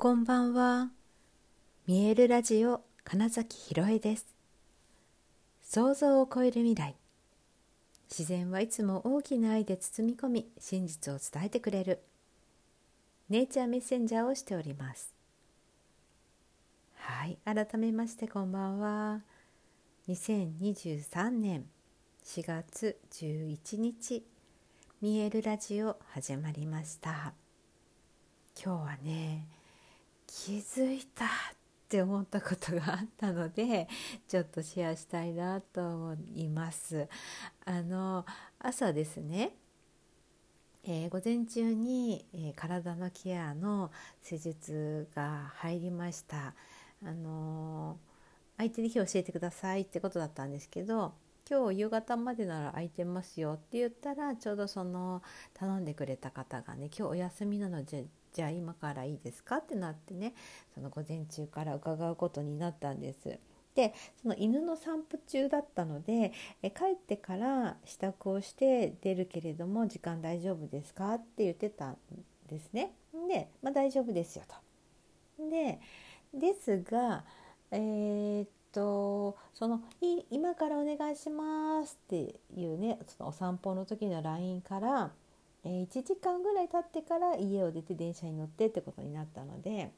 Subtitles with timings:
[0.00, 0.88] こんばんは。
[1.86, 4.26] 見えるラジオ金崎ひろえです。
[5.62, 6.96] 想像を超える未来。
[8.08, 12.00] 自然はいつも大きな愛で包み込み、真実を伝えてくれる。
[13.28, 15.12] ネイチャーメッセンジャーをしております。
[16.94, 19.20] はい、改めましてこんばんは。
[20.08, 21.66] 2023年
[22.24, 24.24] 4月11日、
[25.02, 27.34] 見えるラジオ始まりました。
[28.56, 29.59] 今日はね、
[30.32, 31.28] 気づいたっ
[31.88, 33.88] て思ったことがあったので
[34.28, 37.08] ちょっとシェアしたいなと思います。
[37.64, 38.24] あの
[38.60, 39.56] 朝ですね
[40.82, 43.90] えー、午前中に、えー、体のケアの
[44.22, 46.54] 施術が入りました。
[47.04, 47.98] あのー、
[48.58, 51.12] 相手に日教えてくださいってことだったんですけど
[51.50, 55.22] 今日夕方までなら空いてますよって言ったらちょうどその
[55.52, 59.56] 頼んでくれた方がね今日お休みなのでじゃあ今からいいですか？
[59.56, 60.34] ってなってね
[60.74, 63.38] その午前中から伺うことになったんです。
[63.74, 71.14] でその犬の散歩中だったのでえ帰ってから支度をして出るけれども時間大丈夫ですか？
[71.14, 71.96] って言ってたん
[72.48, 72.92] ですね。
[73.28, 75.48] で、まあ、大丈夫ですよと。
[75.48, 75.80] で
[76.34, 77.24] ですが
[77.70, 79.80] えー、っとその
[80.30, 85.12] 「今からお願いします」っていうねそのお散歩の時の LINE から
[85.64, 89.92] えー、1時間ぐらい経ってから家を出て電車に乗ってってことになったので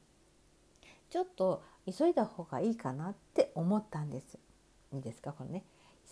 [1.09, 4.37] ちょっと急いだ方がいいかなって思ったんです。
[4.93, 5.63] いいですかこれね。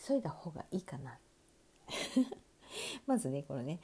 [0.08, 1.18] 急いだ方がいいかな。
[3.08, 3.80] まずねこれね。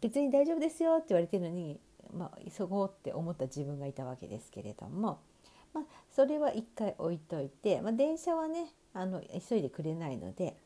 [0.00, 1.80] 別に大丈夫ですよって言われてるのに、
[2.12, 5.20] まあ、急ごうって思った自分がいたわけですけれども、
[5.72, 10.56] まあ、それは一回置いといて、まあ、電車はねあの急いでくれないので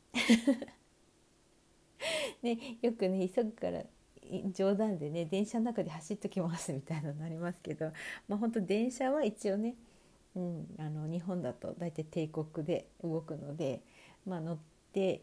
[2.55, 3.83] ね、よくね急ぐから
[4.52, 7.92] 冗談でね電車の中で走っときますみたいなのになりますけど、
[8.28, 9.75] まあ、本当電車は一応ね、
[10.34, 13.83] うん、あの日本だと大体帝国で動くので、
[14.27, 14.58] まあ、乗っ
[14.93, 15.22] て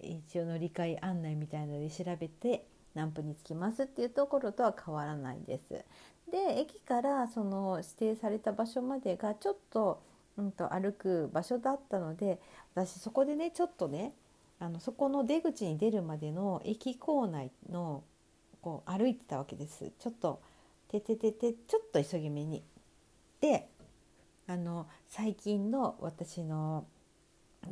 [0.00, 5.84] 一応乗り換え案内みたいなので調べて何分に着きますっていうところとは変わらないです。
[6.30, 10.02] で駅からその指定された場所までがちょっと,、
[10.36, 12.38] うんと歩く場所だったので
[12.74, 14.12] 私そこでねちょっとね
[14.60, 18.02] あのそこの出口に出るまでの駅構内の
[18.60, 19.92] こう歩いてたわけです。
[19.98, 20.40] ちょっと
[20.88, 22.62] ててててちょっと急ぎ目に。
[23.40, 23.68] で
[24.46, 26.86] あの最近の私の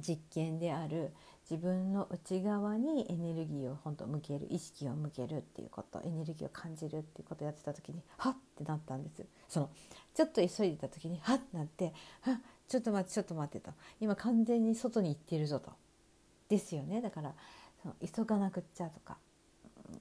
[0.01, 1.13] 実験である
[1.49, 9.25] 自分の内側にエネルギーを本当向ける意識を向けるっていうことエネルギーを感じるっていうことをやってた時にはっってなったんです。
[9.49, 9.71] その
[10.15, 11.93] ちょっと急いでた時にはっってなって
[12.23, 13.73] はちょっと待ってちょっと待ってと。
[14.01, 15.71] 今完全に外に行ってるぞと。
[16.49, 17.35] ですよねだから
[17.83, 19.17] その急がなくっちゃとか、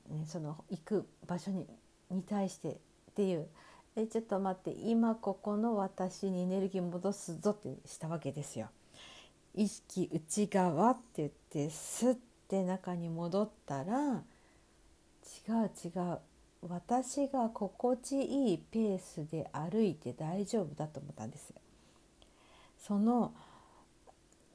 [0.10, 1.68] ね、その行く場所に
[2.10, 2.78] に対してっ
[3.16, 3.48] ていう
[3.96, 8.68] えちょっと待って今ここの私にエネルギー戻すぞってしたわけですよ。
[9.54, 12.18] 意識内側って言ってスッ
[12.50, 14.22] て中に戻ったら
[15.48, 16.20] 違う違う
[16.68, 21.54] 私が心地いいペースで歩いて大丈夫だと思ったんです。
[22.78, 23.34] その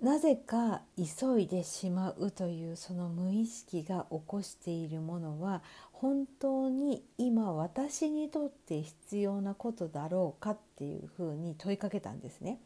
[0.00, 5.62] なぜか急いでしまうというその無意識が起こしているものは
[5.93, 12.59] 本当に今私にとって必要なことだろうかっていうふうに問いかけたんですね。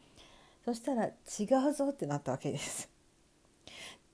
[0.63, 2.89] そしたら違うぞってなったわけです。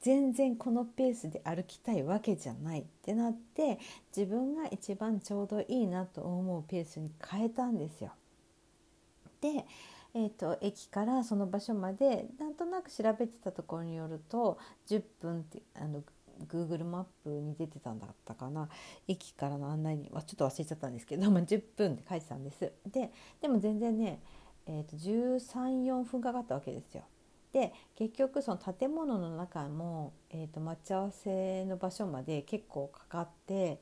[0.02, 3.78] 全然このペースで歩きたいわけじゃないってなって
[4.16, 8.12] 自分が一番ちょうどいいなと思うペースに変えたんですよ。
[9.42, 9.66] で
[10.13, 14.57] えーと、駅からその場所までなんとなく調べてたところによると
[14.88, 16.03] 10分ってあの
[16.47, 18.67] Google マップに出てたんだったかな
[19.07, 22.72] 駅からの案内にはちょっと忘れちゃったんですけど、まあ、10分って書いてたんです。
[22.91, 24.22] ででも全然ね、
[24.66, 27.03] えーと、1314分かかったわけですよ。
[27.53, 33.79] で結局その建物の中も、えーと待ち合わせの場所まで結構かかって。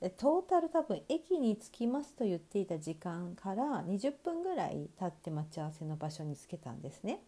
[0.00, 7.20] トータル多分駅に着きますと言っていた時間から20分ぐらい経って待ち合わせの場所に着けたんですね。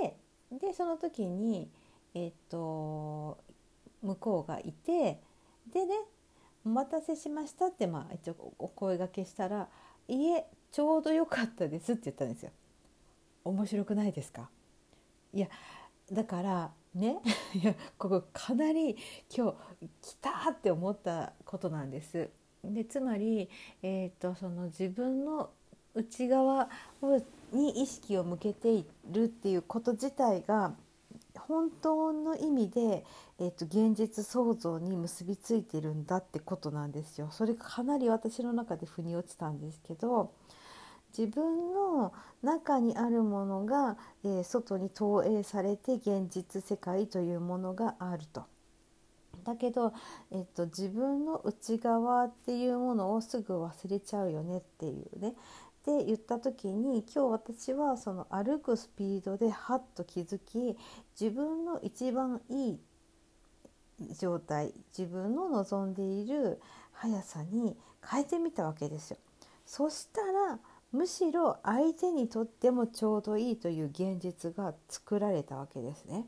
[0.00, 0.16] で
[0.50, 1.70] でその時に、
[2.14, 3.38] えっと
[4.02, 5.20] 向こうがいて
[5.72, 5.94] でね
[6.64, 9.68] 「お待たせしました」ってまあ一応お声がけしたら
[10.08, 12.52] 「いえちょうどよかったです」って言ったんですよ。
[13.44, 14.50] 面白くないですか？
[15.32, 15.48] いや
[16.10, 17.20] だからね
[17.54, 18.96] いやここかなり
[19.34, 22.30] 今日来たって思ったことなんです。
[22.64, 23.48] でつまり、
[23.82, 25.50] えーと、その自分の
[25.94, 26.68] 内側
[27.52, 30.74] に意識を向けているっていうこと自体が
[31.36, 33.04] 本当の意味で、
[33.38, 37.30] えーと、現実創造に結びついてるんだってことなんですよ。
[37.30, 40.32] それがかなり私の中で腑に落ちたんですけど
[41.16, 42.12] 自分の
[42.42, 48.44] 中にあるものが、えー、外に投影されて現実世界というものがあると。
[49.44, 49.92] だけど、
[50.30, 55.32] えっと、自分の内側っていうものをすぐ忘れちゃうよねっていうねっ
[55.84, 60.76] て言った時に今日私はその歩くスピードでハッと気づき
[61.20, 62.80] 自分の一番いい
[64.18, 66.60] 状態自分の望んでいる
[66.92, 67.76] 速さに
[68.08, 69.16] 変えてみたわけですよ。
[69.66, 70.58] そしたら
[70.92, 76.26] むしろ相手にとってもちょうどいいという現実が作られたわけですね。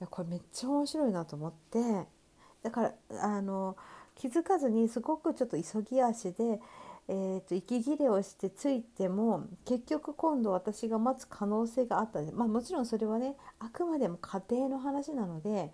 [0.00, 2.06] いやこれめっちゃ面白いなと思って
[2.62, 2.92] だから
[3.22, 3.76] あの
[4.16, 6.60] 気づかずにすごくちょっと急ぎ足で
[7.08, 15.72] えーと、息切れをしてついても結局今度私が待つ可能性があったでまあ、もちろんそれはねあくまでも家庭の話なので、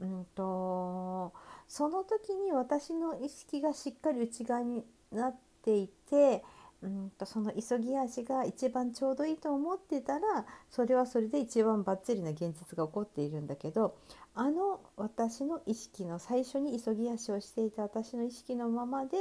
[0.00, 1.32] うんと、
[1.68, 4.82] その時に私の意識がしっかり内側に
[5.12, 6.42] なっていて、
[6.82, 13.96] うんとその急ぎ足が一番ちょうどいいと思ってたらそれはそれで一番バッチリな現実が起こっているんだけど
[14.34, 19.16] あの私の意識の最初に急ぎ足をしていた私の意識のままで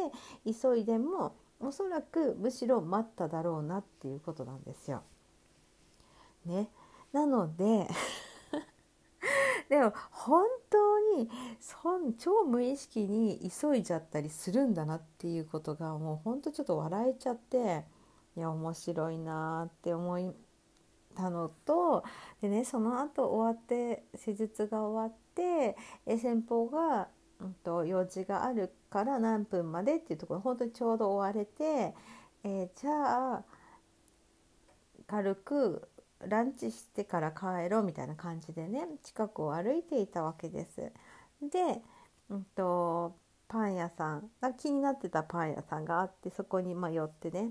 [0.45, 5.03] 急いでもおそらくむしろ待っただろうなっていうことなんですよ。
[6.45, 6.69] ね、
[7.13, 7.87] なので
[9.71, 11.29] でも本当に
[11.61, 17.85] そん超無意識に急いじゃったりするんだなっていうことがもう本当ちょっと笑えちゃって
[18.35, 20.33] いや面白いなって思っ
[21.15, 22.03] たのと
[22.41, 27.07] でねその後終わって施術が終わってえ先方が
[27.39, 31.95] うんと、用事があるから何分までっていうところ本当にちょうど終われて、
[32.43, 33.43] えー、じゃあ
[35.07, 35.89] 軽く
[36.27, 40.91] ランチしてから帰ろうみたいな感じでね近くを歩いていたわけです。
[41.41, 41.81] で、
[42.29, 43.15] うんと、
[43.47, 47.49] パン屋さん気になってたパン屋さんがあってそこにま寄ってね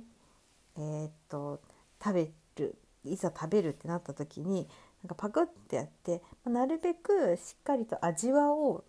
[0.76, 1.61] えー、っと
[2.02, 2.75] 食べる
[3.05, 4.67] いざ食べるってなった時に
[5.02, 8.84] なんかパクってやってなるべくしっかりと味わおう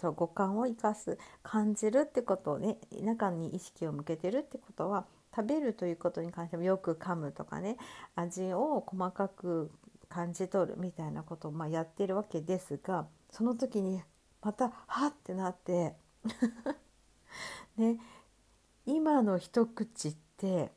[0.00, 7.76] そう五感を生かす感じるってことをね中に意識を向けてるってことは食べるということに関してもよく噛むとかね
[8.14, 9.70] 味を細かく
[10.08, 14.02] 感じ取るみたいなことをまやってるわけですがその時に
[14.42, 15.96] またはってなって
[17.76, 17.98] ね
[18.86, 20.70] 今の一口って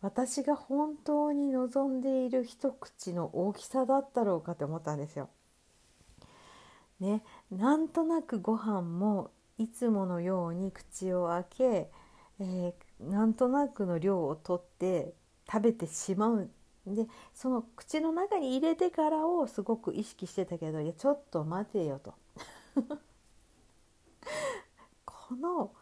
[0.00, 5.28] 私が本当に望んでいる一口の大きさだったろうかって思ったんですよ。
[7.00, 11.90] ね、なんとなくご飯もいつものように口を開け、
[12.40, 15.14] えー、なんとなくの量をとって
[15.50, 16.50] 食べてしまう
[16.86, 22.14] でその口の中に入れてからをすごく意識してたけどいやちょっと待てよと
[25.04, 25.72] この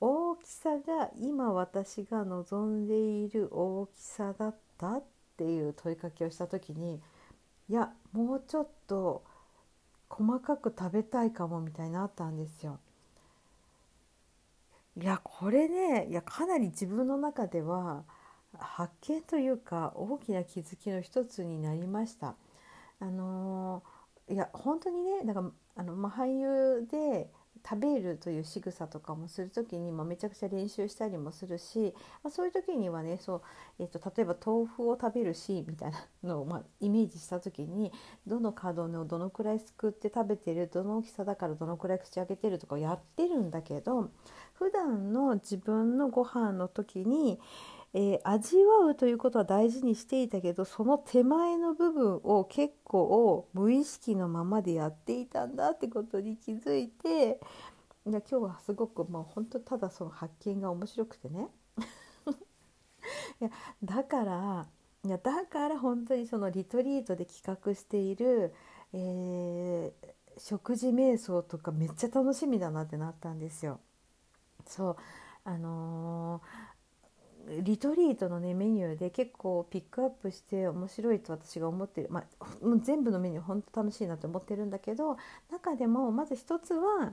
[0.00, 5.02] 大きさが今私が望んでいる大きさだったっ
[5.36, 7.00] ていう問いかけをした時に
[7.68, 9.24] いやもうちょっと
[10.08, 12.78] 細かく食べたいかもみたいになったんですよ。
[14.96, 18.04] いやこれねいやかなり自分の中では
[18.58, 22.36] 発見というか大きな気づきの一つになりました。
[23.00, 27.28] あのー、いや本当にねだからあの、まあ、俳優で
[27.68, 33.42] 食べるという仕草とかもする時に、まあ、めちゃくちゃ練習したりもするし、まあ、そういう時にはねそう、
[33.78, 37.90] えーと、例えば豆腐を食べるシーンみたいなのを、まあ、イメージした時に
[38.26, 44.10] どの角をどのくらいすくって食べてるどの大きさだからどのくらい口開けてるとかやってるんだけど
[44.54, 47.38] 普段の自分のご飯の時に
[47.96, 57.38] えー、味わうということは大事にしていたけどその手前の部分を結構無意識のままでやっていたんだってことに気づいて
[58.06, 61.48] いや今日はすごくもう本当ただその発見が面白くてね
[63.40, 63.50] いや
[63.84, 64.66] だから
[65.04, 68.52] いやだから本当にそのリトリートで企画している、
[68.92, 73.78] えー、食事瞑想とかめっちゃ楽しみだなってなったんですよ。
[74.66, 74.96] そう
[75.44, 76.74] あのー
[77.62, 85.16] リトリートのねメニューで結構ピックアップして面白いと私が思ってる、まあ、もう全部のメニュー本当楽しいなと思ってるんだけど
[85.52, 87.12] 中でもまず一つは、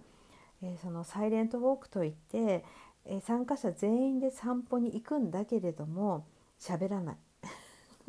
[0.64, 2.64] えー、そのサイレントウォークといって、
[3.06, 6.26] えー、参加者全員で散歩に行くんだけれども
[6.60, 7.18] 喋らない。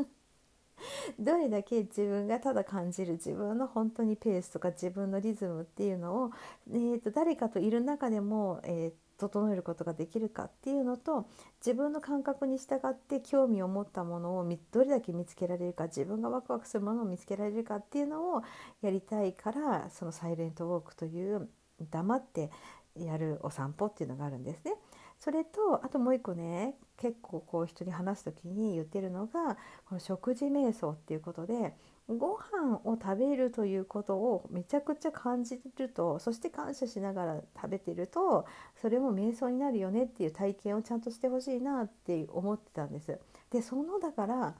[1.19, 6.31] どれだけ自分がただ感じる自分の本当にペースとか自分のリズムっていうのを、
[6.71, 11.27] えーと、誰かといる中でも、えー整えることができるかっていうのと
[11.65, 18.43] 自分の感覚に従って興味を持ったものをどれだけ見つけられるか自分がワクワクするものを見つけられるかっていうのを
[18.83, 21.49] やりたいからそのサイレントウォークという
[21.91, 22.51] 黙って
[22.97, 24.75] やるお散歩っていうのがあるんですね。
[25.21, 31.77] それとあともう一個ね結構こう人に話す時に言ってるのがこの食事瞑想っていうことで
[32.09, 38.47] ご飯を食べるということをめちゃくちゃ感じるとそして感謝しながら食べてると
[38.81, 43.19] それも瞑想になるよねっていう体験をちゃんとしてほしいなって思ってたんです。
[43.51, 44.55] でそのだから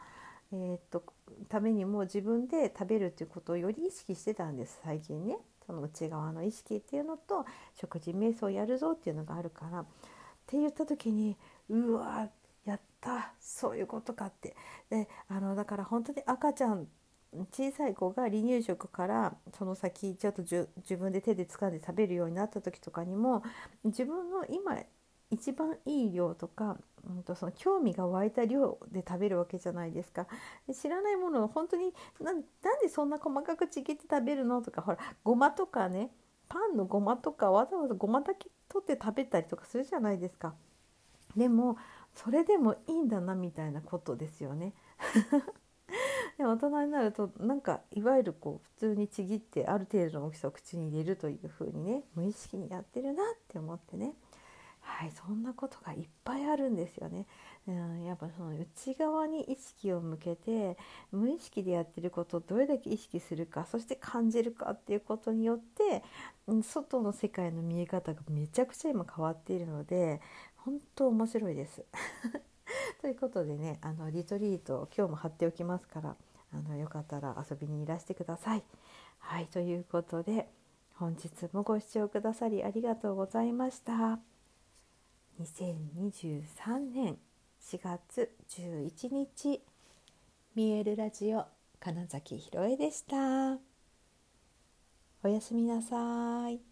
[0.53, 1.03] えー、っと
[1.49, 5.39] ためにも自分で食べるっていうことをより意識してたんです最近ね。
[5.67, 9.81] その内側の意識っていうのと食事瞑想をやるぞっていうのがあるから。
[9.81, 9.85] っ
[10.47, 11.37] て言った時に
[11.69, 12.29] うわ
[12.65, 14.55] やったそういうことかって。
[14.91, 16.87] であのだから本当に赤ちゃん
[17.51, 23.43] 小さい子が離乳食からその先ちょっと自分で手で掴んで食べるようになった時とかにも
[23.85, 24.79] 自分の今
[25.31, 26.77] 一番いい量とか、
[27.09, 30.27] うんと、その興味が湧いた量で食べるわけじゃないですか。
[30.69, 32.47] で知らないものを本当になんで
[32.91, 36.11] そんな細かくちぎって食べるのとかほらごまとかね
[36.51, 40.55] パンのごまとかわざわざごまだけ取って食べたりとかするじゃないですか。
[41.35, 41.79] でも
[42.15, 44.75] それでもいいんだなみたいなことですよね。
[46.39, 54.15] で大人になるとなんかいわゆるこう普通にちぎってある程度の大きさを口に入れるというふうにね無意識にやってるなって思ってね
[54.81, 57.27] はいそんなことがいっぱいあるんですよね。
[57.69, 60.77] うん、やっぱその内側に意識を向けて
[61.13, 66.03] 無意識でやってることをどれだけ意識するかそして感じるかっていうことによって
[66.65, 70.21] 外の世界の見え方がめちゃくちゃ今変わっているので
[70.57, 71.85] 本当面白いです。
[73.01, 76.17] ということでねあのリトリート今日も貼っておきますから
[76.53, 78.63] あのよかったら遊びにいらしてください。
[79.19, 80.49] はいということで
[80.95, 84.19] 本日もご視聴くださりありがとうございました。
[85.41, 87.19] 2023年
[87.61, 89.63] 4月11日
[90.55, 91.47] 見えるラジオ
[91.81, 93.59] 金崎ひろえでした。
[95.25, 96.72] おやすみなさい。